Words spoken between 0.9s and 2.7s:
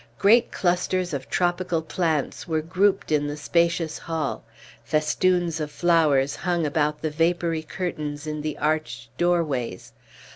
of tropical plants were